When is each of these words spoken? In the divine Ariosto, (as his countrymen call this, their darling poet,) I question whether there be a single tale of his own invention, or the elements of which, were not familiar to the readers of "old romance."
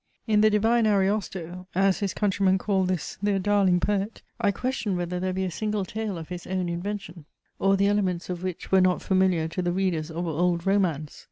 In 0.25 0.41
the 0.41 0.49
divine 0.49 0.87
Ariosto, 0.87 1.67
(as 1.75 1.99
his 1.99 2.15
countrymen 2.15 2.57
call 2.57 2.85
this, 2.85 3.19
their 3.21 3.37
darling 3.37 3.79
poet,) 3.79 4.23
I 4.39 4.49
question 4.49 4.95
whether 4.97 5.19
there 5.19 5.31
be 5.31 5.43
a 5.43 5.51
single 5.51 5.85
tale 5.85 6.17
of 6.17 6.29
his 6.29 6.47
own 6.47 6.69
invention, 6.69 7.25
or 7.59 7.77
the 7.77 7.85
elements 7.85 8.27
of 8.27 8.41
which, 8.41 8.71
were 8.71 8.81
not 8.81 9.03
familiar 9.03 9.47
to 9.49 9.61
the 9.61 9.71
readers 9.71 10.09
of 10.09 10.25
"old 10.25 10.65
romance." 10.65 11.19